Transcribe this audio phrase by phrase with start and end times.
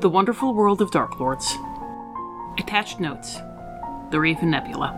[0.00, 1.58] The Wonderful World of Dark Lords.
[2.56, 3.36] Attached Notes
[4.10, 4.96] The Raven Nebula.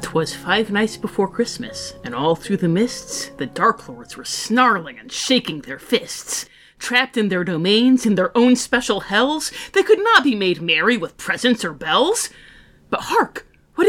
[0.00, 4.98] Twas five nights before Christmas, and all through the mists, the Dark Lords were snarling
[4.98, 6.46] and shaking their fists.
[6.78, 10.96] Trapped in their domains, in their own special hells, they could not be made merry
[10.96, 12.30] with presents or bells.
[12.88, 13.45] But hark!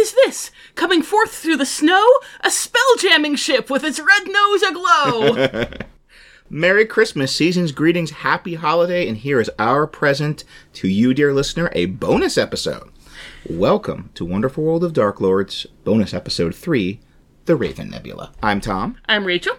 [0.07, 0.51] Is this?
[0.75, 2.01] Coming forth through the snow?
[2.39, 5.67] A spell-jamming ship with its red nose aglow!
[6.49, 11.69] Merry Christmas, season's greetings, happy holiday, and here is our present to you, dear listener,
[11.73, 12.89] a bonus episode.
[13.49, 17.01] Welcome to Wonderful World of Dark Lords, bonus episode 3,
[17.43, 18.31] The Raven Nebula.
[18.41, 19.57] I'm Tom, I'm Rachel.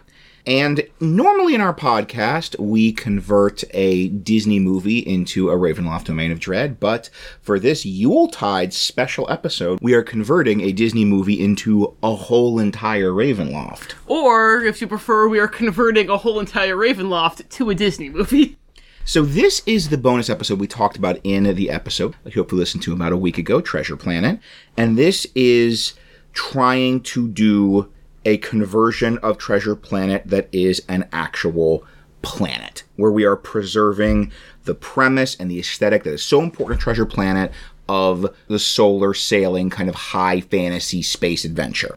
[0.48, 6.40] And normally in our podcast, we convert a Disney movie into a Ravenloft Domain of
[6.40, 7.10] Dread, but
[7.42, 13.10] for this Yuletide special episode, we are converting a Disney movie into a whole entire
[13.10, 13.92] Ravenloft.
[14.06, 18.56] Or, if you prefer, we are converting a whole entire Ravenloft to a Disney movie.
[19.04, 22.58] So this is the bonus episode we talked about in the episode you hope you
[22.58, 24.40] listened to about a week ago, Treasure Planet.
[24.78, 25.92] And this is
[26.32, 27.92] trying to do
[28.28, 31.82] a conversion of Treasure Planet that is an actual
[32.20, 34.30] planet, where we are preserving
[34.64, 37.50] the premise and the aesthetic that is so important to Treasure Planet
[37.88, 41.96] of the solar sailing kind of high fantasy space adventure.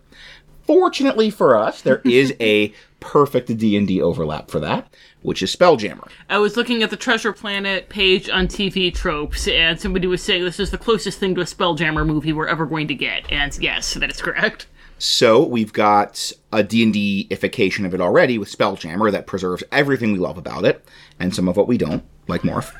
[0.66, 4.88] Fortunately for us, there is a perfect D&D overlap for that,
[5.24, 6.08] which is Spelljammer.
[6.30, 10.46] I was looking at the Treasure Planet page on TV tropes, and somebody was saying
[10.46, 13.30] this is the closest thing to a Spelljammer movie we're ever going to get.
[13.30, 14.68] And yes, that is correct.
[15.02, 20.38] So we've got a D&D-ification of it already with Spelljammer that preserves everything we love
[20.38, 20.88] about it,
[21.20, 22.72] and some of what we don't, like Morph.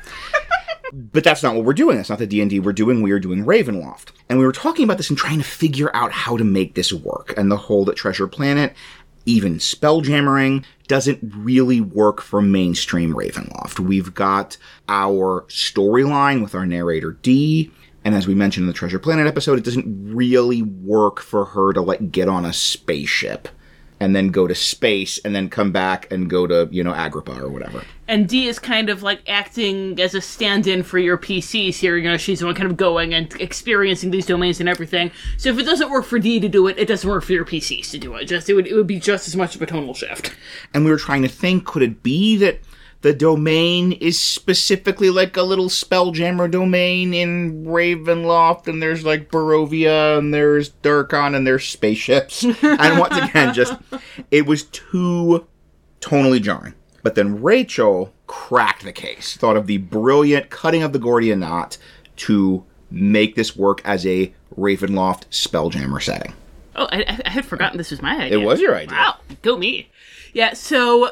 [0.92, 1.96] but that's not what we're doing.
[1.96, 3.02] That's not the D&D we're doing.
[3.02, 4.12] We are doing Ravenloft.
[4.28, 6.92] And we were talking about this and trying to figure out how to make this
[6.92, 7.34] work.
[7.36, 8.72] And the whole that Treasure Planet,
[9.26, 13.80] even spelljammering, doesn't really work for mainstream Ravenloft.
[13.80, 17.72] We've got our storyline with our narrator D,
[18.04, 21.72] and as we mentioned in the Treasure Planet episode, it doesn't really work for her
[21.72, 23.48] to like get on a spaceship
[24.02, 27.40] and then go to space and then come back and go to, you know, Agrippa
[27.40, 27.84] or whatever.
[28.08, 31.96] And D is kind of like acting as a stand-in for your PCs here.
[31.96, 35.12] You know, she's the one kind of going and experiencing these domains and everything.
[35.38, 37.44] So if it doesn't work for D to do it, it doesn't work for your
[37.44, 38.24] PCs to do it.
[38.24, 40.34] Just it would it would be just as much of a tonal shift.
[40.74, 42.58] And we were trying to think, could it be that
[43.02, 50.18] the domain is specifically like a little spelljammer domain in Ravenloft, and there's like Barovia,
[50.18, 52.44] and there's Darkon, and there's spaceships.
[52.62, 53.74] and once again, just
[54.30, 55.46] it was too
[56.00, 56.74] tonally jarring.
[57.02, 61.78] But then Rachel cracked the case, thought of the brilliant cutting of the Gordian knot
[62.18, 66.34] to make this work as a Ravenloft spelljammer setting.
[66.76, 68.38] Oh, I, I had forgotten this was my idea.
[68.38, 68.96] It was your idea.
[68.96, 69.90] Wow, go me.
[70.32, 71.10] Yeah, so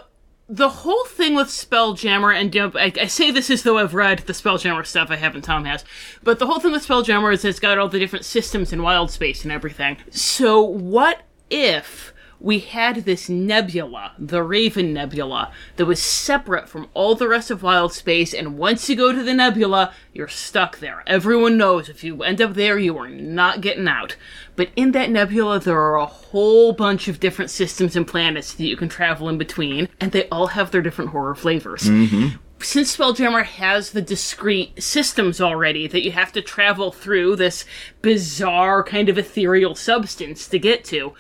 [0.51, 3.95] the whole thing with Spelljammer, and you know, I, I say this as though I've
[3.95, 5.85] read the Spelljammer stuff, I haven't, Tom has,
[6.25, 9.13] but the whole thing with Spelljammer is it's got all the different systems in Wild
[9.13, 9.99] Space and everything.
[10.11, 12.10] So what if
[12.41, 17.63] we had this nebula, the Raven Nebula, that was separate from all the rest of
[17.63, 21.03] Wild Space, and once you go to the nebula, you're stuck there.
[21.07, 24.17] Everyone knows if you end up there, you are not getting out.
[24.57, 28.65] But in that nebula, there are a whole bunch of different systems and planets that
[28.65, 31.83] you can travel in between, and they all have their different horror flavors.
[31.83, 32.37] Mm-hmm.
[32.63, 37.65] Since Spelljammer has the discrete systems already that you have to travel through this
[38.03, 41.15] bizarre kind of ethereal substance to get to,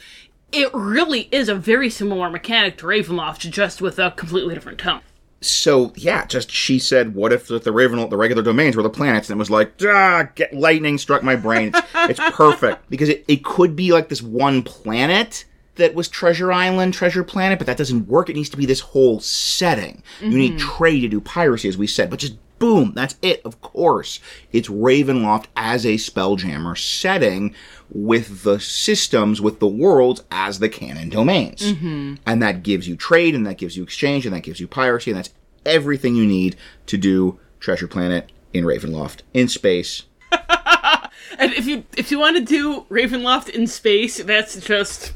[0.53, 5.01] it really is a very similar mechanic to Ravenloft, just with a completely different tone.
[5.41, 8.91] so yeah, just she said, "What if the, the Raven, the regular domains were the
[8.91, 11.73] planets?" And it was like, ah, get, lightning struck my brain.
[11.75, 11.81] It's,
[12.21, 15.45] it's perfect because it, it could be like this one planet
[15.77, 18.29] that was Treasure Island, Treasure Planet, but that doesn't work.
[18.29, 20.03] It needs to be this whole setting.
[20.21, 23.43] You need trade to do piracy, as we said, but just boom, that's it.
[23.45, 24.21] Of course,
[24.53, 27.53] it's Ravenloft as a Spelljammer setting
[27.91, 31.73] with the systems, with the worlds as the canon domains.
[31.73, 32.15] Mm-hmm.
[32.25, 35.11] And that gives you trade, and that gives you exchange, and that gives you piracy,
[35.11, 35.35] and that's
[35.67, 36.55] everything you need
[36.87, 40.05] to do Treasure Planet in Ravenloft in space.
[41.39, 45.13] And if you if you want to do Ravenloft in space, that's just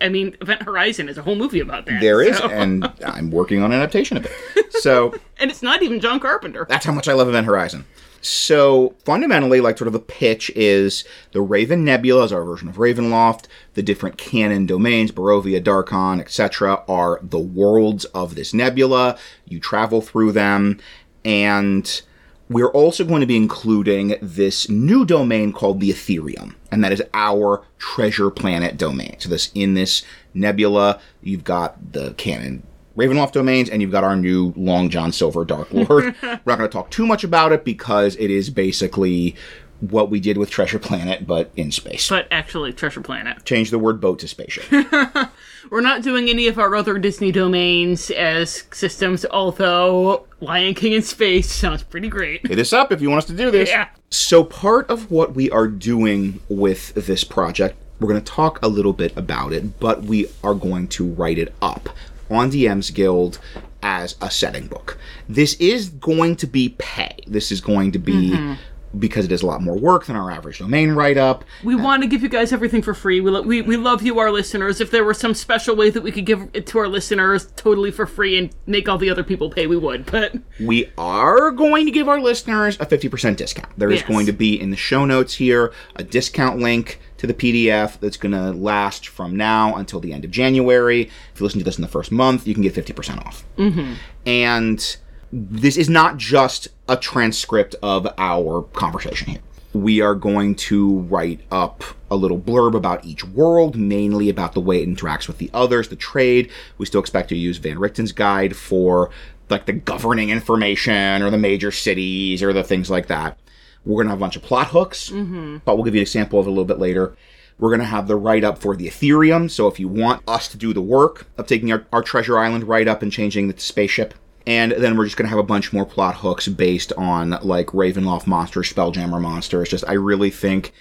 [0.00, 2.00] I mean, Event Horizon is a whole movie about that.
[2.00, 4.72] There is, so- and I'm working on an adaptation of it.
[4.74, 6.66] So and it's not even John Carpenter.
[6.68, 7.84] that's how much I love Event Horizon.
[8.22, 12.76] So fundamentally, like sort of the pitch is the Raven Nebula is our version of
[12.76, 13.44] Ravenloft.
[13.74, 19.16] The different canon domains, Barovia, Darkon, etc., are the worlds of this nebula.
[19.46, 20.80] You travel through them,
[21.24, 22.02] and
[22.48, 27.02] We're also going to be including this new domain called the Ethereum, and that is
[27.12, 29.16] our treasure planet domain.
[29.18, 32.62] So this in this nebula, you've got the canon
[32.96, 36.14] Ravenloft domains, and you've got our new Long John Silver Dark Lord.
[36.22, 39.36] We're not going to talk too much about it because it is basically
[39.80, 42.08] what we did with Treasure Planet, but in space.
[42.08, 43.44] But actually, Treasure Planet.
[43.44, 44.64] Change the word boat to spaceship.
[45.70, 51.02] We're not doing any of our other Disney domains as systems, although Lion King in
[51.02, 52.46] Space sounds pretty great.
[52.46, 53.68] Hit us up if you want us to do this.
[53.68, 53.88] Yeah.
[54.10, 58.68] So, part of what we are doing with this project, we're going to talk a
[58.68, 61.88] little bit about it, but we are going to write it up
[62.30, 63.38] on DM's Guild
[63.82, 64.98] as a setting book.
[65.28, 67.16] This is going to be pay.
[67.26, 68.54] This is going to be mm-hmm.
[68.98, 71.44] Because it is a lot more work than our average domain write up.
[71.64, 73.20] We want to give you guys everything for free.
[73.20, 74.80] We, lo- we, we love you, our listeners.
[74.80, 77.90] If there were some special way that we could give it to our listeners totally
[77.90, 80.06] for free and make all the other people pay, we would.
[80.06, 83.68] But We are going to give our listeners a 50% discount.
[83.78, 84.08] There is Yes.
[84.08, 88.16] going to be in the show notes here a discount link to the PDF that's
[88.18, 91.02] going to last from now until the end of January.
[91.32, 93.44] If you listen to this in the first month, you can get 50% off.
[93.56, 93.94] Mm-hmm.
[94.26, 94.96] And
[95.32, 99.40] this is not just a transcript of our conversation here.
[99.72, 104.60] We are going to write up a little blurb about each world, mainly about the
[104.60, 106.50] way it interacts with the others, the trade.
[106.78, 109.10] We still expect to use Van Richten's guide for
[109.50, 113.38] like the governing information or the major cities or the things like that.
[113.84, 115.58] We're going to have a bunch of plot hooks, mm-hmm.
[115.64, 117.14] but we'll give you an example of it a little bit later.
[117.58, 119.50] We're going to have the write up for the Ethereum.
[119.50, 122.64] So if you want us to do the work of taking our, our Treasure Island
[122.64, 124.14] write up and changing the spaceship,
[124.46, 127.68] and then we're just going to have a bunch more plot hooks based on like
[127.68, 129.68] Ravenloft monsters, Spelljammer monsters.
[129.68, 130.72] Just, I really think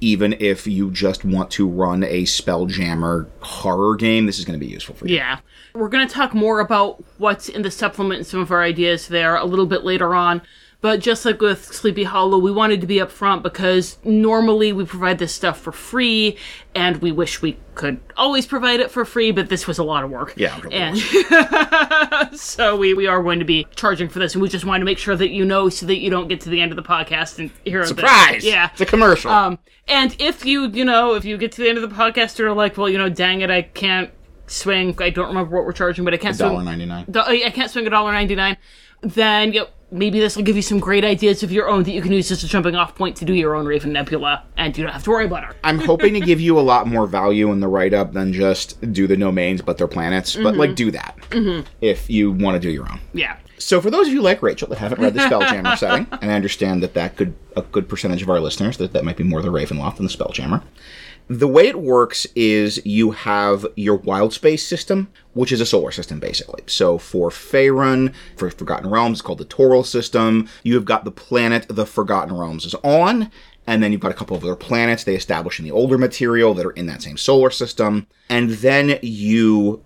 [0.00, 4.64] even if you just want to run a Spelljammer horror game, this is going to
[4.64, 5.16] be useful for you.
[5.16, 5.38] yeah,
[5.74, 9.08] we're going to talk more about what's in the supplement and some of our ideas
[9.08, 10.42] there a little bit later on.
[10.84, 15.18] But just like with Sleepy Hollow, we wanted to be upfront because normally we provide
[15.18, 16.36] this stuff for free,
[16.74, 20.04] and we wish we could always provide it for free, but this was a lot
[20.04, 20.34] of work.
[20.36, 20.98] Yeah, and
[22.38, 24.84] so we, we are going to be charging for this, and we just want to
[24.84, 26.82] make sure that you know so that you don't get to the end of the
[26.82, 28.44] podcast and hear Surprise!
[28.44, 29.30] Yeah, It's a commercial.
[29.30, 29.58] um,
[29.88, 32.46] and if you, you know, if you get to the end of the podcast and
[32.46, 34.10] are like, well, you know, dang it, I can't
[34.48, 34.94] swing.
[35.00, 36.50] I don't remember what we're charging, but I can't swing.
[36.50, 37.10] $1.99.
[37.10, 38.58] Do- I can't swing a dollar ninety nine.
[39.00, 41.92] Then you know, maybe this will give you some great ideas of your own that
[41.92, 44.76] you can use as a jumping off point to do your own Raven Nebula, and
[44.76, 45.56] you don't have to worry about it.
[45.62, 48.92] I'm hoping to give you a lot more value in the write up than just
[48.92, 50.36] do the domains but they're planets.
[50.36, 50.74] But like mm-hmm.
[50.74, 51.16] do that
[51.80, 53.00] if you want to do your own.
[53.12, 53.36] Yeah.
[53.58, 56.34] So for those of you like Rachel that haven't read the Spelljammer setting, and I
[56.34, 59.40] understand that that could a good percentage of our listeners that that might be more
[59.40, 60.62] the Ravenloft than the Spelljammer.
[61.28, 65.90] The way it works is you have your wild space system, which is a solar
[65.90, 66.62] system basically.
[66.66, 70.48] So for Faerun, for Forgotten Realms, it's called the Toril system.
[70.62, 73.30] You have got the planet the Forgotten Realms is on,
[73.66, 76.52] and then you've got a couple of other planets they establish in the older material
[76.54, 78.06] that are in that same solar system.
[78.28, 79.82] And then you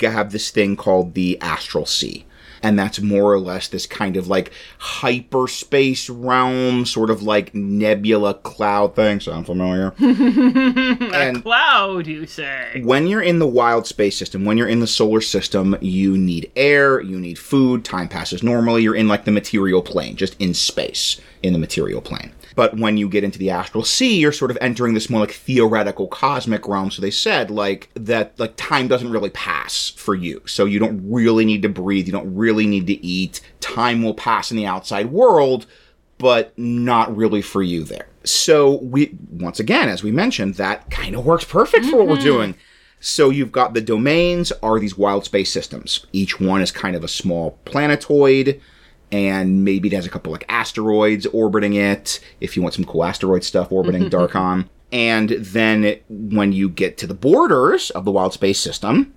[0.00, 2.26] have this thing called the Astral Sea.
[2.62, 8.34] And that's more or less this kind of like hyperspace realm, sort of like nebula
[8.34, 9.20] cloud thing.
[9.20, 9.94] Sound familiar?
[9.98, 12.82] and Cloud, you say?
[12.84, 16.50] when you're in the wild space system, when you're in the solar system, you need
[16.56, 18.82] air, you need food, time passes normally.
[18.82, 22.32] You're in like the material plane, just in space in the material plane.
[22.54, 25.32] But when you get into the astral sea, you're sort of entering this more like
[25.32, 26.90] theoretical cosmic realm.
[26.90, 30.42] So they said like that like time doesn't really pass for you.
[30.46, 33.40] So you don't really need to breathe, you don't really need to eat.
[33.60, 35.66] Time will pass in the outside world,
[36.18, 38.08] but not really for you there.
[38.24, 42.16] So we once again, as we mentioned, that kind of works perfect for what we're
[42.16, 42.24] mm-hmm.
[42.24, 42.54] doing.
[43.00, 46.06] So you've got the domains are these wild space systems.
[46.12, 48.60] Each one is kind of a small planetoid,
[49.12, 52.20] and maybe it has a couple like asteroids orbiting it.
[52.40, 56.96] If you want some cool asteroid stuff orbiting Darkon, and then it- when you get
[56.98, 59.12] to the borders of the wild space system,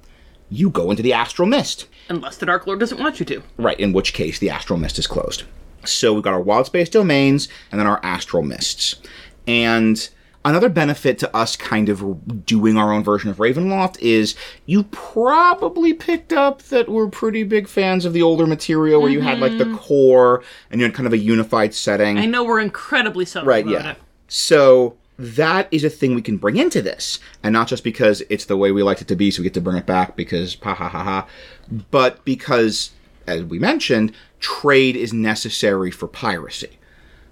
[0.50, 1.88] you go into the astral mist.
[2.09, 3.41] Unless the Dark Lord doesn't want you to.
[3.57, 5.43] Right, in which case the astral mist is closed.
[5.85, 8.95] So we've got our wild space domains and then our astral mists.
[9.47, 10.07] And
[10.45, 14.35] another benefit to us kind of doing our own version of Ravenloft is
[14.65, 19.21] you probably picked up that we're pretty big fans of the older material where you
[19.21, 19.77] had like the mm-hmm.
[19.77, 22.17] core and you had kind of a unified setting.
[22.17, 23.91] I know we're incredibly subtle Right, yeah.
[23.91, 23.97] it.
[24.27, 27.19] So that is a thing we can bring into this.
[27.41, 29.53] And not just because it's the way we liked it to be, so we get
[29.53, 31.27] to bring it back because ha ha ha ha,
[31.91, 32.91] but because,
[33.27, 36.79] as we mentioned, trade is necessary for piracy.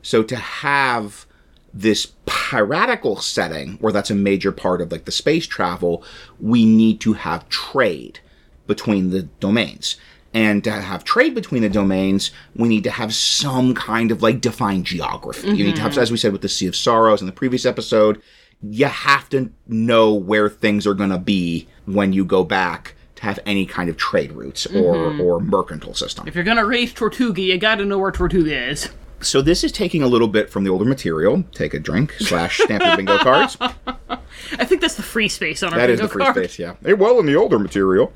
[0.02, 1.26] So to have
[1.74, 6.04] this piratical setting where that's a major part of like the space travel,
[6.40, 8.20] we need to have trade
[8.68, 9.96] between the domains.
[10.34, 14.40] And to have trade between the domains, we need to have some kind of like
[14.40, 15.50] defined geography.
[15.50, 16.02] You need to have, mm-hmm.
[16.02, 18.22] as we said with the Sea of Sorrows in the previous episode,
[18.62, 23.24] you have to know where things are going to be when you go back to
[23.24, 25.22] have any kind of trade routes or, mm-hmm.
[25.22, 26.28] or mercantile system.
[26.28, 28.90] If you're gonna race Tortuga, you gotta know where Tortuga is.
[29.22, 31.44] So this is taking a little bit from the older material.
[31.54, 33.58] Take a drink slash stamp your bingo cards.
[33.60, 36.36] I think that's the free space on our That is the free card.
[36.36, 36.76] space, yeah.
[36.86, 38.12] Eh, Well, in the older material.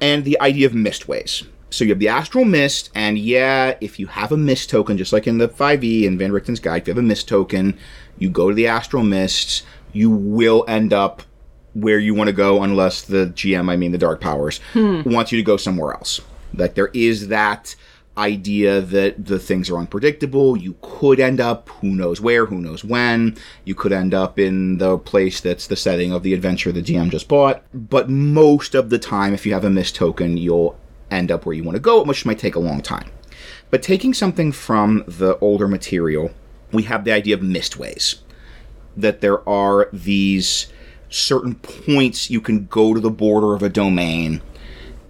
[0.00, 1.46] and the idea of mistways.
[1.70, 5.12] So you have the astral mist, and yeah, if you have a mist token, just
[5.12, 7.76] like in the 5e and Van Richten's guide, if you have a mist token,
[8.18, 11.22] you go to the astral mists, you will end up
[11.74, 15.38] where you want to go unless the GM, I mean the Dark Powers, wants you
[15.38, 16.20] to go somewhere else.
[16.54, 17.76] Like there is that
[18.18, 20.56] idea that the things are unpredictable.
[20.56, 23.36] You could end up who knows where, who knows when.
[23.64, 27.10] You could end up in the place that's the setting of the adventure the GM
[27.10, 27.62] just bought.
[27.72, 30.78] But most of the time, if you have a mist token, you'll
[31.10, 33.10] end up where you want to go, which might take a long time.
[33.70, 36.32] But taking something from the older material,
[36.72, 38.16] we have the idea of mistways.
[38.96, 40.72] That there are these
[41.08, 44.42] certain points you can go to the border of a domain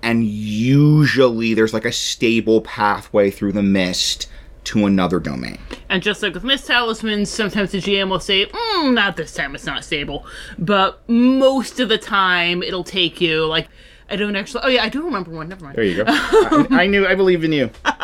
[0.02, 4.28] and usually there's like a stable pathway through the mist
[4.64, 5.59] to another domain.
[5.88, 9.55] And just like with Mist Talismans, sometimes the GM will say, mm, not this time,
[9.55, 10.26] it's not stable.
[10.59, 13.69] But most of the time, it'll take you, like,
[14.11, 14.62] I don't actually.
[14.64, 15.49] Oh, yeah, I do remember one.
[15.49, 15.76] Never mind.
[15.76, 16.05] There you go.
[16.09, 17.07] I, I knew.
[17.07, 17.71] I believe in you.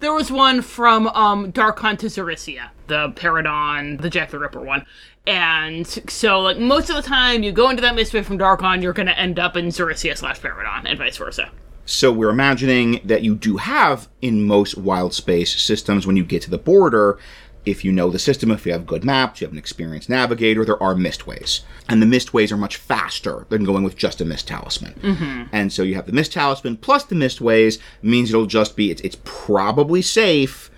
[0.00, 4.86] There was one from um, Darkon to Zherisia, the Paridon, the Jack the Ripper one.
[5.28, 8.94] And so, like, most of the time, you go into that Mistway from Darkon, you're
[8.94, 11.50] going to end up in Zherisia slash Paridon, and vice versa.
[11.84, 16.40] So we're imagining that you do have in most wild space systems when you get
[16.42, 17.18] to the border,
[17.66, 20.64] if you know the system, if you have good maps, you have an experienced navigator,
[20.64, 21.60] there are mistways.
[21.88, 24.94] And the mistways are much faster than going with just a mist talisman.
[24.94, 25.42] Mm-hmm.
[25.52, 29.02] And so you have the mist talisman plus the mistways means it'll just be it's,
[29.02, 30.70] it's probably safe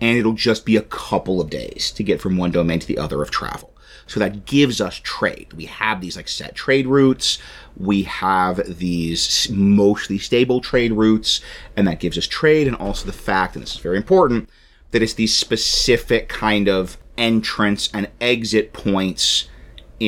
[0.00, 2.98] and it'll just be a couple of days to get from one domain to the
[2.98, 3.73] other of travel.
[4.06, 5.52] So that gives us trade.
[5.54, 7.38] We have these like set trade routes.
[7.76, 11.40] We have these mostly stable trade routes,
[11.76, 12.66] and that gives us trade.
[12.66, 14.48] And also the fact, and this is very important,
[14.90, 19.48] that it's these specific kind of entrance and exit points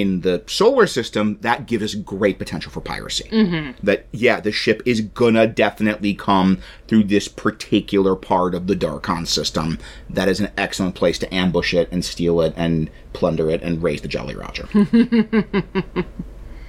[0.00, 3.28] in the solar system that give us great potential for piracy.
[3.30, 3.84] Mm-hmm.
[3.84, 9.26] That yeah, the ship is gonna definitely come through this particular part of the Darkon
[9.26, 9.78] system.
[10.10, 13.82] That is an excellent place to ambush it and steal it and plunder it and
[13.82, 14.68] raise the Jolly Roger.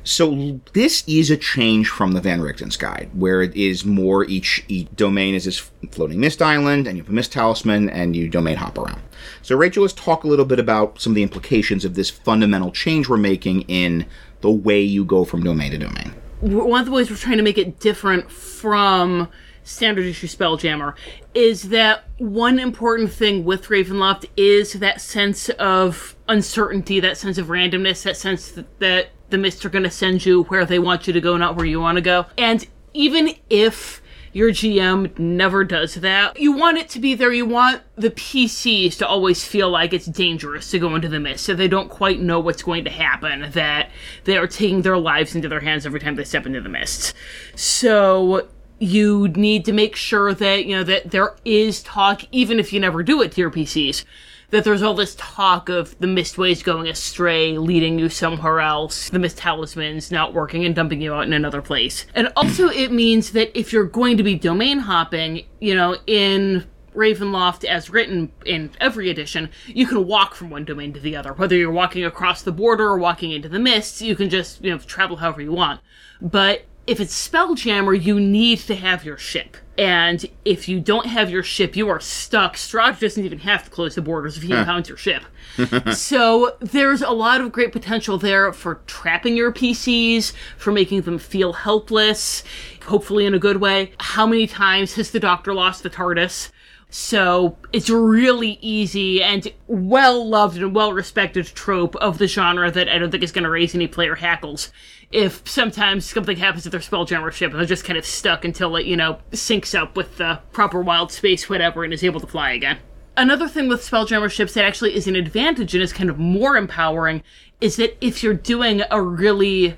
[0.08, 4.64] So this is a change from the Van Richten's guide, where it is more each,
[4.70, 8.30] each domain is this floating mist island, and you have a mist talisman, and you
[8.30, 9.02] domain hop around.
[9.42, 12.72] So Rachel, let's talk a little bit about some of the implications of this fundamental
[12.72, 14.06] change we're making in
[14.40, 16.14] the way you go from domain to domain.
[16.40, 19.28] one of the ways we're trying to make it different from
[19.66, 20.94] standard issue spelljammer
[21.34, 27.48] is that one important thing with ravenloft is that sense of uncertainty that sense of
[27.48, 31.08] randomness that sense that, that the mists are going to send you where they want
[31.08, 34.02] you to go not where you want to go and even if
[34.38, 36.40] your GM never does that.
[36.40, 37.34] You want it to be there.
[37.34, 41.44] You want the PCs to always feel like it's dangerous to go into the mist,
[41.44, 43.90] so they don't quite know what's going to happen, that
[44.26, 47.16] they are taking their lives into their hands every time they step into the mist.
[47.56, 52.72] So you need to make sure that, you know, that there is talk, even if
[52.72, 54.06] you never do it to your PCs,
[54.50, 59.20] that there's all this talk of the mistways going astray, leading you somewhere else, the
[59.20, 62.06] mist talismans not working and dumping you out in another place.
[62.16, 66.66] And also, it means that if you're going to be domain hopping, you know, in
[66.96, 71.34] Ravenloft as written in every edition, you can walk from one domain to the other.
[71.34, 74.72] Whether you're walking across the border or walking into the mists, you can just, you
[74.72, 75.82] know, travel however you want.
[76.22, 79.58] But if it's Spelljammer, you need to have your ship.
[79.78, 82.56] And if you don't have your ship, you are stuck.
[82.56, 85.24] Strahd doesn't even have to close the borders if he impounds your ship.
[85.94, 91.20] so there's a lot of great potential there for trapping your PCs, for making them
[91.20, 92.44] feel helpless,
[92.86, 93.92] hopefully in a good way.
[94.00, 96.50] How many times has the Doctor lost the TARDIS?
[96.90, 102.72] So it's a really easy and well loved and well respected trope of the genre
[102.72, 104.72] that I don't think is going to raise any player hackles.
[105.12, 108.76] If sometimes something happens to their spelljammer ship and they're just kind of stuck until
[108.78, 112.28] it, you know, syncs up with the proper wild space, whatever, and is able to
[112.28, 112.78] fly again.
[113.18, 116.56] Another thing with spelljammer ships that actually is an advantage and is kind of more
[116.56, 117.24] empowering
[117.60, 119.76] is that if you're doing a really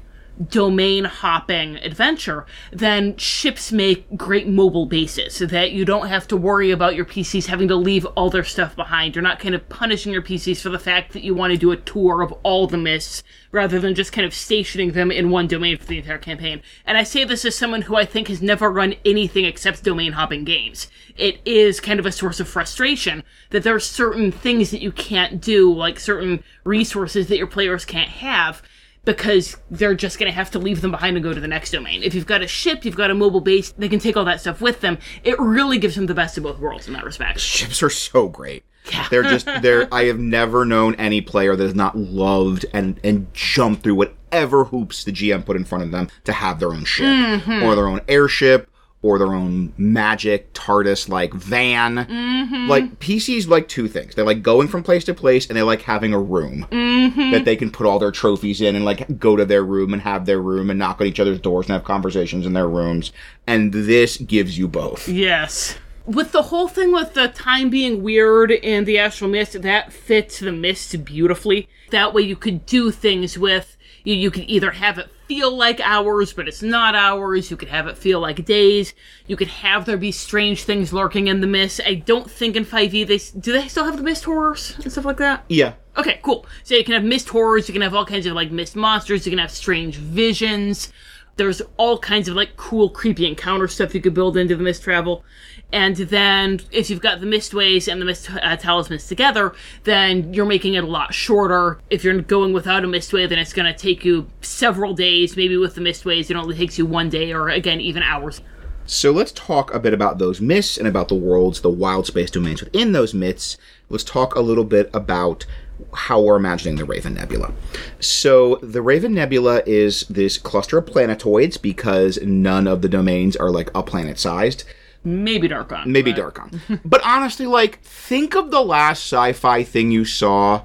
[0.47, 6.37] domain hopping adventure, then ships make great mobile bases so that you don't have to
[6.37, 9.15] worry about your PCs having to leave all their stuff behind.
[9.15, 11.71] You're not kind of punishing your PCs for the fact that you want to do
[11.71, 15.47] a tour of all the mists rather than just kind of stationing them in one
[15.47, 16.61] domain for the entire campaign.
[16.85, 20.13] And I say this as someone who I think has never run anything except domain
[20.13, 20.87] hopping games.
[21.17, 24.91] It is kind of a source of frustration that there are certain things that you
[24.91, 28.61] can't do, like certain resources that your players can't have
[29.09, 31.71] because they're just going to have to leave them behind and go to the next
[31.71, 32.03] domain.
[32.03, 34.39] If you've got a ship, you've got a mobile base, they can take all that
[34.39, 34.99] stuff with them.
[35.23, 37.39] It really gives them the best of both worlds in that respect.
[37.39, 38.63] Ships are so great.
[38.91, 39.07] Yeah.
[39.09, 43.33] They're just they're I have never known any player that has not loved and and
[43.33, 46.85] jumped through whatever hoops the GM put in front of them to have their own
[46.85, 47.63] ship mm-hmm.
[47.63, 48.69] or their own airship
[49.01, 51.95] or their own magic TARDIS like van.
[51.95, 52.67] Mm-hmm.
[52.69, 54.15] Like PCs like two things.
[54.15, 57.31] They like going from place to place and they like having a room mm-hmm.
[57.31, 60.01] that they can put all their trophies in and like go to their room and
[60.01, 63.13] have their room and knock on each other's doors and have conversations in their rooms.
[63.47, 65.07] And this gives you both.
[65.07, 65.77] Yes.
[66.05, 70.39] With the whole thing with the time being weird and the Astral Mist, that fits
[70.39, 71.69] the mist beautifully.
[71.91, 75.79] That way you could do things with you, you could either have it feel like
[75.81, 77.51] hours, but it's not hours.
[77.51, 78.95] You could have it feel like days.
[79.27, 81.79] You could have there be strange things lurking in the mist.
[81.85, 85.05] I don't think in 5e they do they still have the mist horrors and stuff
[85.05, 85.45] like that.
[85.47, 85.73] Yeah.
[85.95, 86.47] Okay, cool.
[86.63, 89.27] So you can have mist horrors, you can have all kinds of like mist monsters,
[89.27, 90.91] you can have strange visions.
[91.39, 94.83] There's all kinds of like cool, creepy encounter stuff you could build into the mist
[94.83, 95.23] travel.
[95.71, 99.53] And then if you've got the mistways and the mist uh, talismans together,
[99.85, 101.79] then you're making it a lot shorter.
[101.89, 105.37] If you're going without a mistway, then it's going to take you several days.
[105.37, 108.41] Maybe with the mistways, it only takes you one day or again, even hours.
[108.85, 112.31] So let's talk a bit about those myths and about the worlds, the wild space
[112.31, 113.55] domains within those myths.
[113.87, 115.45] Let's talk a little bit about
[115.93, 117.53] how we're imagining the Raven Nebula.
[117.99, 123.49] So the Raven Nebula is this cluster of planetoids because none of the domains are
[123.49, 124.63] like a planet sized.
[125.03, 125.85] Maybe Darkon.
[125.85, 126.79] Maybe but- Darkon.
[126.85, 130.63] but honestly, like, think of the last sci-fi thing you saw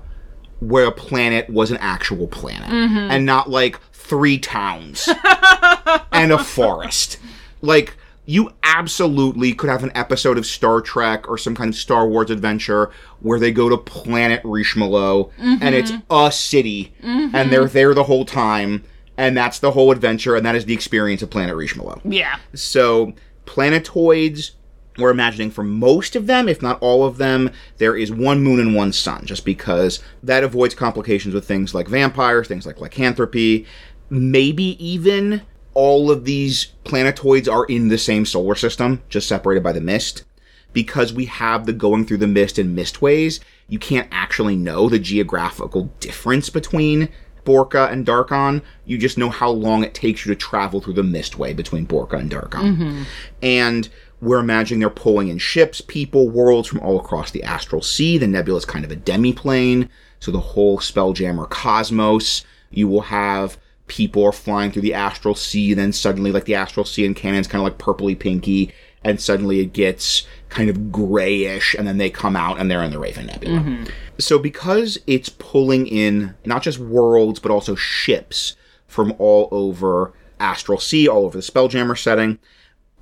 [0.61, 3.11] where a planet was an actual planet mm-hmm.
[3.11, 5.09] and not like three towns
[6.13, 7.19] and a forest.
[7.61, 12.09] Like, you absolutely could have an episode of Star Trek or some kind of Star
[12.09, 12.91] Wars adventure
[13.21, 18.25] where they go to planet Rishmalo and it's a city and they're there the whole
[18.25, 18.85] time
[19.17, 22.01] and that's the whole adventure and that is the experience of planet Rishmalo.
[22.05, 22.39] Yeah.
[22.55, 23.13] So,
[23.47, 24.53] planetoids,
[24.99, 28.61] we're imagining for most of them, if not all of them, there is one moon
[28.61, 33.67] and one sun, just because that avoids complications with things like vampires, things like lycanthropy.
[34.11, 35.43] Maybe even
[35.75, 40.25] all of these planetoids are in the same solar system, just separated by the mist.
[40.73, 44.99] Because we have the going through the mist and mistways, you can't actually know the
[44.99, 47.09] geographical difference between
[47.45, 48.63] Borca and Darkon.
[48.85, 52.19] You just know how long it takes you to travel through the mistway between Borca
[52.19, 52.77] and Darkon.
[52.77, 53.03] Mm-hmm.
[53.43, 53.89] And
[54.21, 58.19] we're imagining they're pulling in ships, people, worlds from all across the astral sea.
[58.19, 62.45] The nebula is kind of a demiplane, so the whole Spelljammer cosmos.
[62.71, 66.55] You will have people are flying through the astral sea, and then suddenly, like the
[66.55, 70.91] astral sea and canon's kind of like purpley pinky, and suddenly it gets kind of
[70.91, 73.61] grayish, and then they come out and they're in the Raven Nebula.
[73.61, 73.85] Mm-hmm.
[74.19, 80.79] So because it's pulling in not just worlds but also ships from all over Astral
[80.79, 82.39] Sea, all over the Spelljammer setting,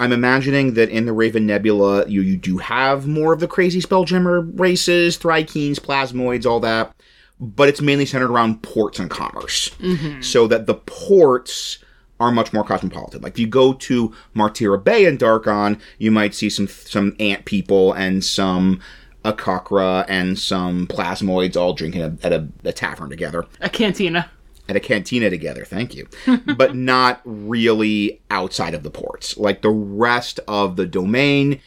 [0.00, 3.80] I'm imagining that in the Raven Nebula you you do have more of the crazy
[3.80, 6.94] Spelljammer races, Thri-kreens, Plasmoids, all that,
[7.42, 9.70] but it's mainly centered around ports and commerce.
[9.80, 10.22] Mm-hmm.
[10.22, 11.78] So that the ports
[12.20, 13.20] are much more cosmopolitan.
[13.20, 17.44] Like if you go to Martira Bay in Darkon, you might see some some ant
[17.44, 18.80] people and some
[19.24, 24.30] Akakra and some plasmoids all drinking a, at a, a tavern together, A cantina.
[24.68, 25.64] at a cantina together.
[25.64, 26.06] Thank you,
[26.56, 29.36] but not really outside of the ports.
[29.36, 31.60] Like the rest of the domain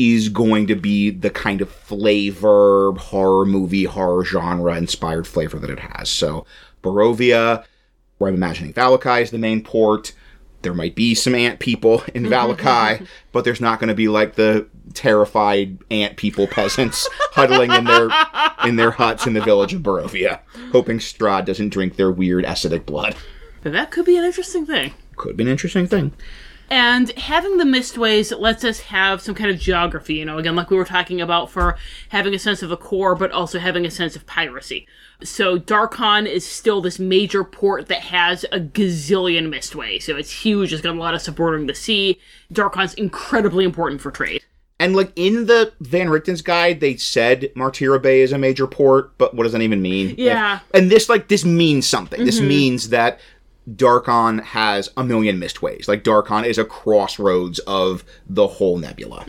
[0.00, 5.68] is going to be the kind of flavor horror movie horror genre inspired flavor that
[5.68, 6.08] it has.
[6.08, 6.46] So
[6.82, 7.64] Barovia,
[8.16, 10.14] where I'm imagining Vallaki is the main port.
[10.62, 14.36] There might be some ant people in Vallaki, but there's not going to be like
[14.36, 18.08] the terrified ant people peasants huddling in their
[18.64, 20.40] in their huts in the village of Barovia,
[20.72, 23.16] hoping Strahd doesn't drink their weird acidic blood.
[23.62, 24.94] But that could be an interesting thing.
[25.16, 26.14] Could be an interesting thing.
[26.70, 30.70] And having the mistways lets us have some kind of geography, you know, again, like
[30.70, 31.76] we were talking about for
[32.10, 34.86] having a sense of a core, but also having a sense of piracy.
[35.24, 40.04] So Darkon is still this major port that has a gazillion mistways.
[40.04, 42.20] So it's huge, it's got a lot of supporting the sea.
[42.52, 44.44] Darkon's incredibly important for trade.
[44.78, 49.18] And like in the Van Richten's guide, they said Martira Bay is a major port,
[49.18, 50.14] but what does that even mean?
[50.16, 50.60] Yeah.
[50.72, 52.24] And this like this means something.
[52.24, 52.48] This mm-hmm.
[52.48, 53.20] means that
[53.74, 55.86] Darkon has a million mist ways.
[55.88, 59.24] Like Darkon is a crossroads of the whole nebula.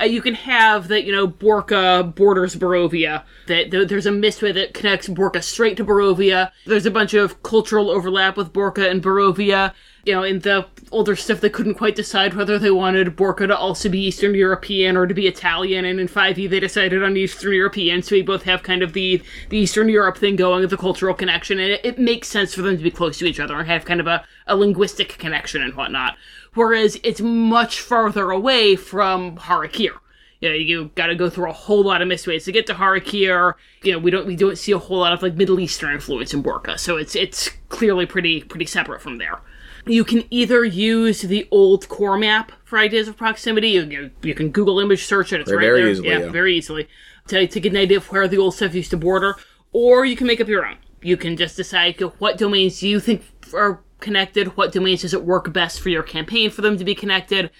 [0.00, 3.24] Uh, you can have that, you know, Borca borders Barovia.
[3.46, 6.50] That th- there's a mistway that connects Borca straight to Barovia.
[6.66, 9.72] There's a bunch of cultural overlap with Borca and Barovia.
[10.08, 13.54] You know, in the older stuff, they couldn't quite decide whether they wanted Borca to
[13.54, 15.84] also be Eastern European or to be Italian.
[15.84, 19.22] And in 5e, they decided on Eastern European, so we both have kind of the,
[19.50, 22.78] the Eastern Europe thing going, the cultural connection, and it, it makes sense for them
[22.78, 25.74] to be close to each other and have kind of a, a linguistic connection and
[25.74, 26.16] whatnot.
[26.54, 29.92] Whereas it's much farther away from Har'Akir.
[30.40, 32.74] You know, you got to go through a whole lot of mistways to get to
[32.74, 33.52] Har'Akir.
[33.82, 36.32] You know, we don't we don't see a whole lot of like Middle Eastern influence
[36.32, 39.42] in Borca, so it's it's clearly pretty pretty separate from there.
[39.86, 43.70] You can either use the old core map for ideas of proximity.
[43.70, 45.90] You, you, can Google image search it; it's right very there.
[45.90, 46.30] easily, yeah, yeah.
[46.30, 46.88] very easily
[47.28, 49.36] to, to get an idea of where the old stuff used to border.
[49.72, 50.76] Or you can make up your own.
[51.02, 53.22] You can just decide what domains you think
[53.54, 56.94] are connected, what domains does it work best for your campaign for them to be
[56.94, 57.50] connected,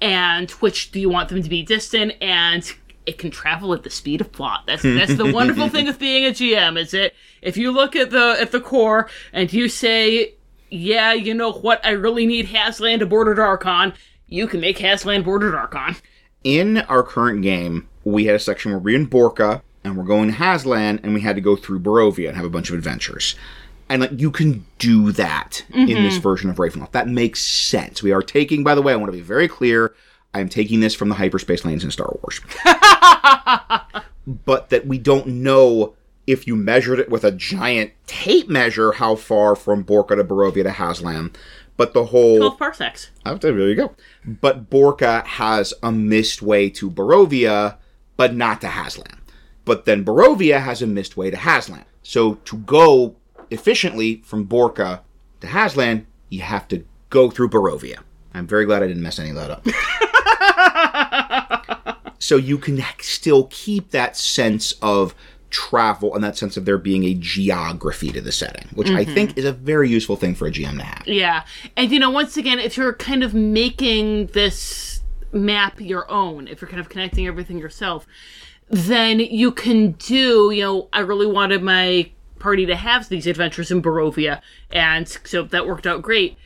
[0.00, 2.74] and which do you want them to be distant, and
[3.06, 4.64] it can travel at the speed of plot.
[4.66, 8.10] That's that's the wonderful thing with being a GM, is it if you look at
[8.10, 10.34] the at the core and you say,
[10.70, 13.94] Yeah, you know what, I really need Hazlan to border Darkon,
[14.26, 16.00] you can make Hazlan border Darkon.
[16.42, 20.30] In our current game, we had a section where we're in Borca and we're going
[20.30, 23.36] to Hazlan and we had to go through Barovia and have a bunch of adventures.
[23.88, 26.22] And like you can do that in this mm-hmm.
[26.22, 26.90] version of Ravenloft.
[26.90, 28.02] That makes sense.
[28.02, 29.94] We are taking, by the way, I want to be very clear.
[30.34, 32.40] I'm taking this from the hyperspace lanes in Star Wars.
[34.26, 35.94] but that we don't know
[36.26, 40.64] if you measured it with a giant tape measure how far from Borca to Barovia
[40.64, 41.34] to Hazlan.
[41.76, 43.10] But the whole 12 parsecs.
[43.24, 43.94] Oh, there you go.
[44.24, 47.76] But Borca has a mist way to Barovia,
[48.16, 49.18] but not to Hazlan.
[49.64, 51.84] But then Barovia has a mist way to Hazlan.
[52.02, 53.16] So to go
[53.50, 55.00] efficiently from Borca
[55.40, 57.98] to Hazlan, you have to go through Barovia.
[58.32, 59.66] I'm very glad I didn't mess any of that up.
[62.18, 65.14] so you can still keep that sense of
[65.56, 69.30] travel and that sense of there being a geography to the setting, which I think
[69.30, 69.38] mm-hmm.
[69.38, 71.08] is a very useful thing for a GM to have.
[71.08, 71.44] Yeah.
[71.78, 75.00] And, you know, once again, if you're kind of making this
[75.32, 78.06] map your own, if you're kind of connecting everything yourself,
[78.68, 83.70] then you can do, you know, I really wanted my party to have these adventures
[83.70, 86.36] in Barovia, and so that worked out great.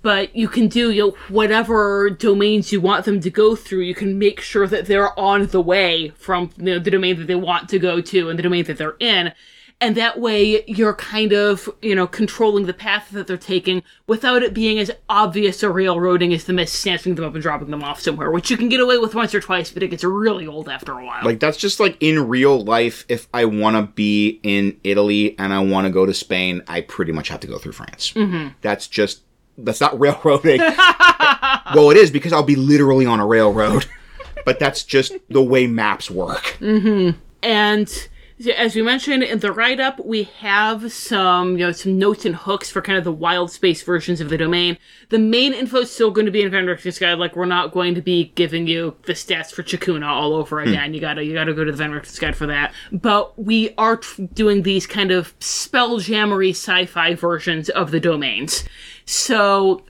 [0.00, 3.94] But you can do, you know, whatever domains you want them to go through, you
[3.94, 7.34] can make sure that they're on the way from you know, the domain that they
[7.34, 9.32] want to go to and the domain that they're in.
[9.80, 14.42] And that way you're kind of, you know, controlling the path that they're taking without
[14.42, 17.84] it being as obvious a railroading as the mist snatching them up and dropping them
[17.84, 20.48] off somewhere, which you can get away with once or twice, but it gets really
[20.48, 21.24] old after a while.
[21.24, 23.04] Like that's just like in real life.
[23.08, 26.80] If I want to be in Italy and I want to go to Spain, I
[26.80, 28.12] pretty much have to go through France.
[28.14, 28.54] Mm-hmm.
[28.62, 29.22] That's just
[29.58, 30.60] that's not railroading.
[31.74, 33.86] well, it is because I'll be literally on a railroad,
[34.44, 36.56] but that's just the way maps work.
[36.60, 37.18] Mm-hmm.
[37.42, 38.08] And
[38.56, 42.36] as we mentioned in the write up, we have some, you know, some notes and
[42.36, 44.78] hooks for kind of the wild space versions of the domain.
[45.08, 47.18] The main info is still going to be in Van Richten's Guide.
[47.18, 50.68] Like, we're not going to be giving you the stats for Chakuna all over hmm.
[50.68, 50.94] again.
[50.94, 52.72] You gotta, you gotta go to the Van Richten's Guide for that.
[52.92, 58.64] But we are tr- doing these kind of spelljammery sci-fi versions of the domains.
[59.10, 59.84] So,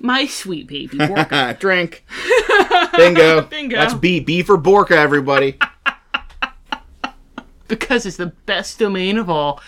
[0.00, 1.58] my sweet baby, Borca.
[1.58, 2.04] Drink.
[2.96, 3.42] Bingo.
[3.42, 3.76] Bingo.
[3.76, 4.20] That's B.
[4.20, 5.58] B for Borca, everybody.
[7.66, 9.60] because it's the best domain of all.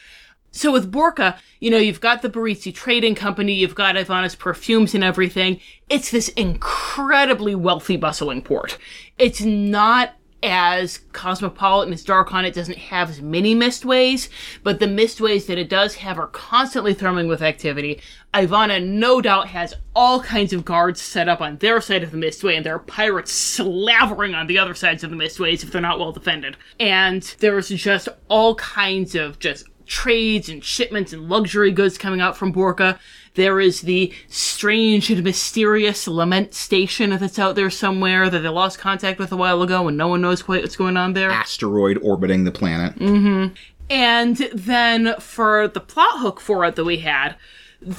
[0.53, 4.95] So with Borca, you know, you've got the Boritsi Trading Company, you've got Ivana's perfumes
[4.95, 5.59] and everything.
[5.89, 8.79] It's this incredibly wealthy, bustling port.
[9.19, 12.45] It's not as cosmopolitan as Darkon.
[12.45, 14.29] It doesn't have as many mistways,
[14.63, 18.01] but the mistways that it does have are constantly thronging with activity.
[18.35, 22.19] Ivana no doubt has all kinds of guards set up on their side of the
[22.19, 25.81] mistway, and there are pirates slavering on the other sides of the mistways if they're
[25.81, 26.57] not well defended.
[26.81, 32.37] And there's just all kinds of just trades and shipments and luxury goods coming out
[32.37, 32.99] from Borca.
[33.35, 38.79] There is the strange and mysterious lament station that's out there somewhere that they lost
[38.79, 41.31] contact with a while ago and no one knows quite what's going on there.
[41.31, 42.95] Asteroid orbiting the planet.
[42.97, 43.55] Mm-hmm.
[43.89, 47.37] And then for the plot hook for it that we had,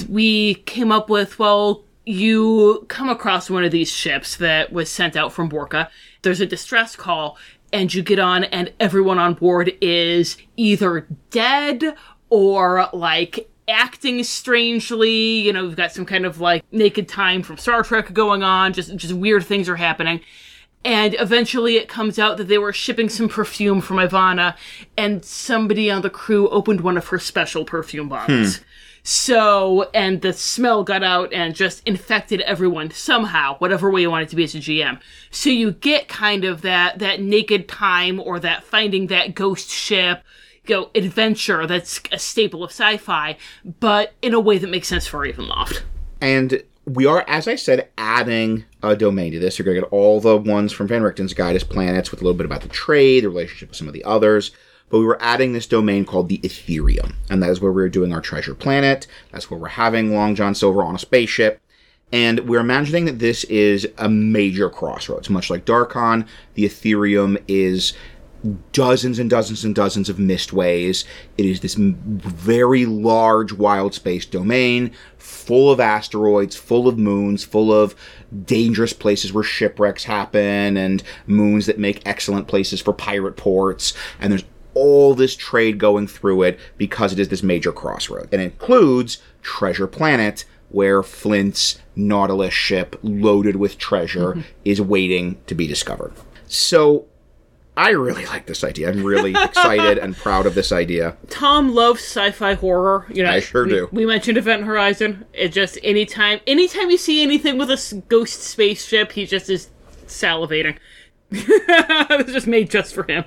[0.08, 5.16] we came up with, well, you come across one of these ships that was sent
[5.16, 5.90] out from Borca.
[6.22, 7.38] There's a distress call,
[7.72, 11.96] and you get on, and everyone on board is either dead
[12.30, 15.40] or like acting strangely.
[15.40, 18.74] You know, we've got some kind of like naked time from Star Trek going on.
[18.74, 20.22] Just just weird things are happening.
[20.86, 24.58] And eventually it comes out that they were shipping some perfume from Ivana,
[24.98, 28.58] and somebody on the crew opened one of her special perfume bottles.
[28.58, 28.64] Hmm.
[29.06, 34.24] So, and the smell got out and just infected everyone somehow, whatever way you want
[34.24, 35.00] it to be as a GM.
[35.30, 40.24] So you get kind of that, that naked time or that finding that ghost ship,
[40.68, 43.38] you know, adventure that's a staple of sci-fi,
[43.80, 45.82] but in a way that makes sense for Ravenloft.
[46.22, 49.58] And we are, as I said, adding a domain to this.
[49.58, 52.24] You're going to get all the ones from Van Richten's Guide as Planets with a
[52.24, 54.52] little bit about the trade, the relationship with some of the others.
[54.90, 57.16] But we were adding this domain called the Ethereum.
[57.30, 59.08] And that is where we're doing our treasure planet.
[59.32, 61.60] That's where we're having Long John Silver on a spaceship.
[62.12, 65.32] And we're imagining that this is a major crossroads.
[65.32, 67.94] Much like Darkon, the Ethereum is
[68.72, 71.06] dozens and dozens and dozens of mist ways.
[71.38, 77.74] It is this very large wild space domain full of asteroids, full of moons, full
[77.74, 77.96] of
[78.46, 83.94] dangerous places where shipwrecks happen and moons that make excellent places for pirate ports.
[84.20, 88.28] And there's all this trade going through it because it is this major crossroad.
[88.32, 94.42] And it includes Treasure Planet, where Flint's Nautilus ship loaded with treasure mm-hmm.
[94.66, 96.14] is waiting to be discovered.
[96.48, 97.06] So
[97.76, 98.90] I really like this idea.
[98.90, 101.18] I'm really excited and proud of this idea.
[101.30, 103.06] Tom loves sci-fi horror.
[103.10, 103.90] You know, I sure we, do.
[103.92, 105.26] We mentioned Event Horizon.
[105.34, 109.70] It just anytime, anytime you see anything with a ghost spaceship, he just is
[110.06, 110.78] salivating.
[111.36, 113.24] it was just made just for him.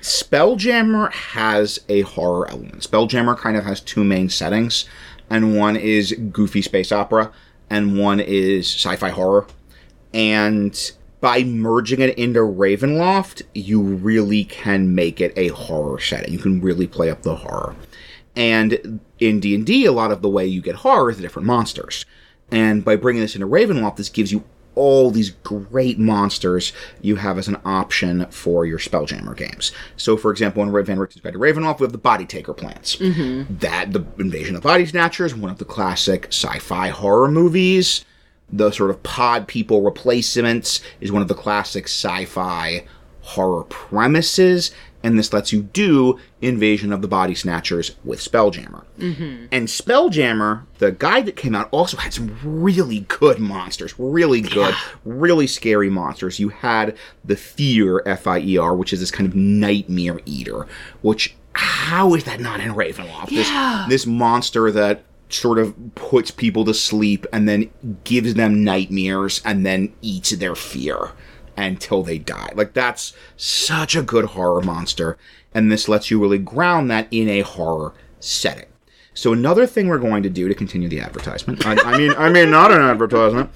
[0.00, 2.88] Spelljammer has a horror element.
[2.88, 4.86] Spelljammer kind of has two main settings,
[5.28, 7.30] and one is goofy space opera,
[7.68, 9.46] and one is sci-fi horror.
[10.14, 16.32] And by merging it into Ravenloft, you really can make it a horror setting.
[16.32, 17.76] You can really play up the horror.
[18.34, 22.04] And in D&D, a lot of the way you get horror is the different monsters.
[22.50, 24.42] And by bringing this into Ravenloft, this gives you
[24.74, 29.70] all these great monsters you have as an option for your Spelljammer games.
[29.96, 32.96] So, for example, in Van Richten's Guide to Ravenloft, we have the Body Taker plants.
[32.96, 33.58] Mm-hmm.
[33.58, 38.04] That, the Invasion of Body Snatchers, one of the classic sci-fi horror movies.
[38.52, 42.84] The sort of pod people replacements is one of the classic sci-fi
[43.22, 44.72] horror premises,
[45.04, 48.84] and this lets you do Invasion of the Body Snatchers with Spelljammer.
[48.98, 49.46] Mm-hmm.
[49.50, 54.74] And Spelljammer, the guide that came out, also had some really good monsters, really good,
[55.04, 56.38] really scary monsters.
[56.38, 60.66] You had the Fear, F I E R, which is this kind of nightmare eater,
[61.00, 63.30] which, how is that not in Ravenloft?
[63.30, 63.86] Yeah.
[63.88, 67.70] This, this monster that sort of puts people to sleep and then
[68.04, 71.12] gives them nightmares and then eats their fear
[71.56, 72.50] until they die.
[72.54, 75.18] Like that's such a good horror monster,
[75.54, 78.66] and this lets you really ground that in a horror setting.
[79.14, 82.30] So another thing we're going to do to continue the advertisement, I, I mean, I
[82.30, 83.50] mean, not an advertisement,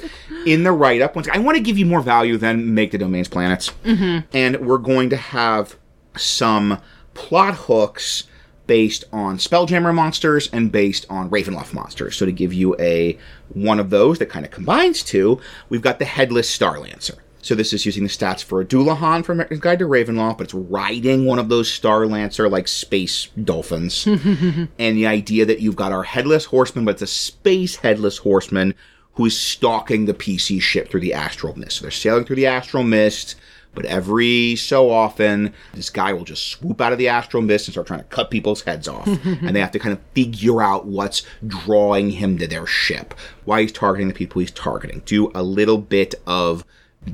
[0.45, 1.17] in the write up.
[1.17, 4.27] Once I want to give you more value than make the domains planets, mm-hmm.
[4.37, 5.77] and we're going to have
[6.15, 6.79] some
[7.15, 8.25] plot hooks
[8.67, 12.17] based on Spelljammer monsters and based on Ravenloft monsters.
[12.17, 13.19] So to give you a
[13.51, 17.19] one of those that kind of combines two, we've got the Headless Starlancer.
[17.43, 20.39] So this is using the stats for a Dullahan from Van Richten's Guide to Ravenloft,
[20.39, 24.05] but it's riding one of those Starlancer like space dolphins.
[24.07, 28.75] and the idea that you've got our headless horseman, but it's a space headless horseman
[29.15, 31.77] who is stalking the PC ship through the astral mist.
[31.77, 33.37] So they're sailing through the astral mist.
[33.77, 37.75] But every so often, this guy will just swoop out of the astral mist and
[37.75, 39.07] start trying to cut people's heads off.
[39.25, 43.61] and they have to kind of figure out what's drawing him to their ship, why
[43.61, 45.03] he's targeting the people he's targeting.
[45.05, 46.65] Do a little bit of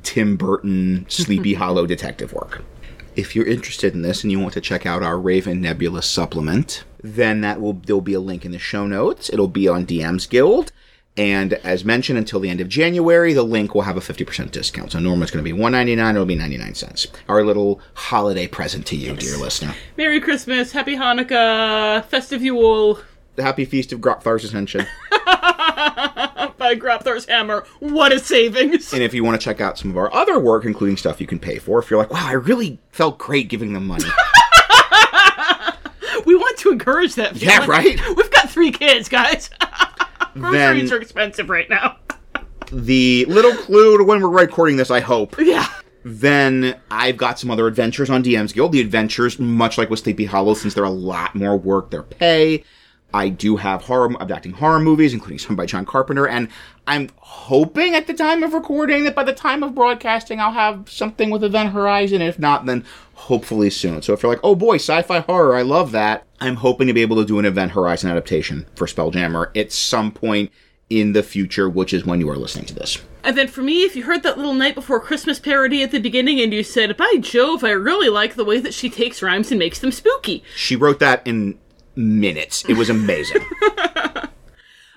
[0.03, 2.65] Tim Burton Sleepy Hollow detective work.
[3.15, 6.85] If you're interested in this and you want to check out our Raven Nebula supplement,
[7.03, 9.29] then that will there'll be a link in the show notes.
[9.31, 10.73] It'll be on DM's Guild.
[11.17, 14.93] And as mentioned, until the end of January, the link will have a 50% discount.
[14.93, 17.07] So normally it's going to be $1.99, it'll be 99 cents.
[17.29, 19.75] Our little holiday present to you, dear listener.
[19.99, 22.99] Merry Christmas, Happy Hanukkah, Festive Yule,
[23.37, 24.87] The Happy Feast of Grotfar's Ascension.
[26.57, 27.67] by Grabthar's Hammer.
[27.81, 28.93] What a savings!
[28.93, 31.27] and if you want to check out some of our other work, including stuff you
[31.27, 34.09] can pay for, if you're like, wow, I really felt great giving them money.
[36.25, 37.37] We want to encourage that.
[37.37, 38.01] Yeah, right?
[38.17, 39.51] We've got three kids, guys.
[40.35, 41.97] Groceries Then- are expensive right now.
[42.73, 45.37] the little clue to when we're recording this, I hope.
[45.39, 45.67] Yeah.
[46.05, 48.73] Then I've got some other adventures on DM's Guild.
[48.73, 52.65] The adventures, much like with Sleepy Hollow, since they're a lot more work, they're pay.
[53.15, 56.49] I do have horror, adapting horror movies, including some by John Carpenter, and
[56.87, 60.91] I'm hoping at the time of recording that by the time of broadcasting, I'll have
[60.91, 62.23] something with Event Horizon.
[62.23, 62.85] If not, then
[63.23, 64.03] hopefully soon.
[64.03, 67.03] So if you're like, oh boy, sci-fi horror, I love that, I'm hoping to be
[67.03, 70.51] able to do an Event Horizon adaptation for Spelljammer at some point
[70.91, 72.99] in the future, which is when you are listening to this.
[73.23, 76.01] And then for me, if you heard that little Night Before Christmas parody at the
[76.01, 79.53] beginning and you said, by Jove, I really like the way that she takes rhymes
[79.53, 80.43] and makes them spooky.
[80.57, 81.59] She wrote that in
[81.95, 82.65] minutes.
[82.69, 83.47] It was amazing.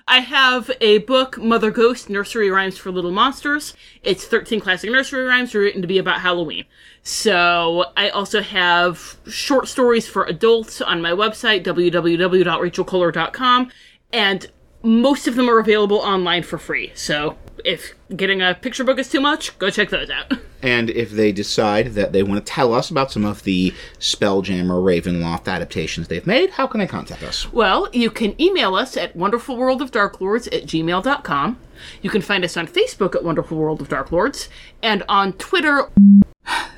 [0.08, 3.74] I have a book, Mother Ghost Nursery Rhymes for Little Monsters.
[4.04, 6.64] It's 13 classic nursery rhymes written to be about Halloween.
[7.02, 13.72] So I also have short stories for adults on my website, www.rachelkoehler.com.
[14.12, 14.46] And
[14.84, 16.92] most of them are available online for free.
[16.94, 17.36] So
[17.66, 20.32] if getting a picture book is too much, go check those out.
[20.62, 24.82] And if they decide that they want to tell us about some of the Spelljammer
[24.82, 27.52] Ravenloft adaptations they've made, how can they contact us?
[27.52, 31.58] Well, you can email us at wonderfulworldofdarklords at gmail.com.
[32.02, 34.48] You can find us on Facebook at Wonderful World of Dark Lords,
[34.82, 35.88] and on Twitter.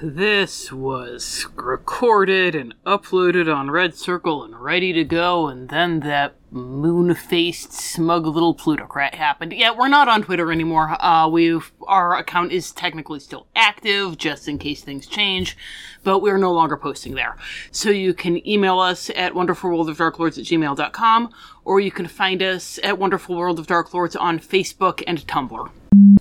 [0.00, 6.36] This was recorded and uploaded on Red Circle and ready to go, and then that
[6.52, 9.52] moon faced, smug little plutocrat happened.
[9.52, 10.96] Yeah, we're not on Twitter anymore.
[11.02, 15.56] Uh, we've our account is technically still active, just in case things change,
[16.04, 17.36] but we're no longer posting there.
[17.72, 21.30] So you can email us at wonderfulworldofdarklords at gmail.com,
[21.64, 25.70] or you can find us at Wonderful World of Dark Lords on Facebook and Tumblr.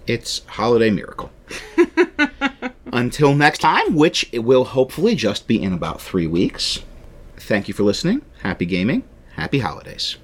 [0.07, 1.31] It's Holiday Miracle.
[2.93, 6.83] Until next time, which it will hopefully just be in about three weeks.
[7.35, 8.21] Thank you for listening.
[8.41, 9.03] Happy gaming.
[9.35, 10.17] Happy holidays.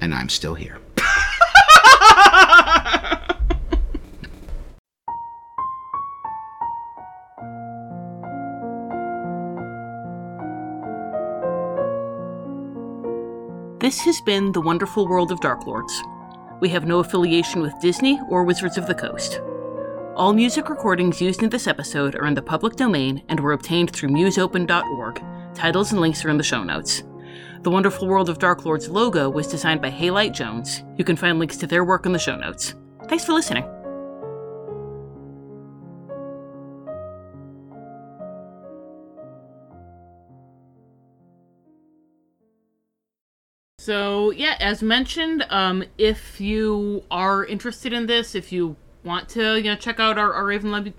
[0.00, 0.78] And I'm still here.
[13.78, 16.02] This has been The Wonderful World of Dark Lords.
[16.60, 19.40] We have no affiliation with Disney or Wizards of the Coast.
[20.16, 23.90] All music recordings used in this episode are in the public domain and were obtained
[23.90, 25.22] through musopen.org.
[25.54, 27.02] Titles and links are in the show notes.
[27.60, 30.84] The Wonderful World of Dark Lords logo was designed by Halite Jones.
[30.96, 32.74] You can find links to their work in the show notes.
[33.08, 33.68] Thanks for listening.
[43.78, 49.56] So yeah, as mentioned, um, if you are interested in this, if you want to,
[49.56, 50.94] you know, check out our, our Raven Nebula,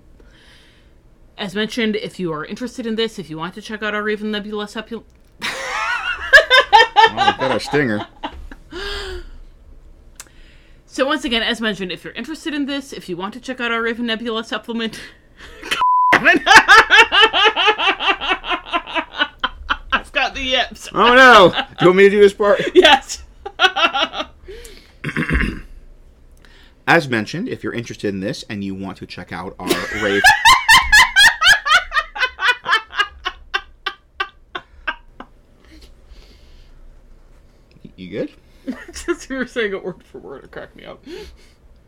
[1.36, 4.02] as mentioned, if you are interested in this, if you want to check out our
[4.02, 5.06] Raven Nebula supplement,
[7.10, 8.06] Oh, we've got our stinger.
[10.86, 13.60] So once again, as mentioned, if you're interested in this, if you want to check
[13.60, 15.00] out our Raven Nebula supplement,
[16.12, 16.34] I've
[20.12, 20.88] got the yips.
[20.92, 21.50] Oh no!
[21.50, 22.60] Do you want me to do this part?
[22.74, 23.22] Yes.
[26.88, 29.68] As mentioned, if you're interested in this and you want to check out our
[30.02, 30.22] Rave.
[37.94, 38.32] you good?
[38.92, 41.04] Just you were saying it word for word, it cracked me up.